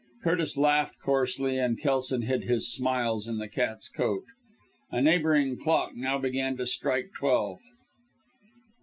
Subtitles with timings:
[0.23, 4.23] Curtis laughed coarsely, and Kelson hid his smiles in the cat's coat.
[4.89, 7.59] A neighbouring clock now began to strike twelve.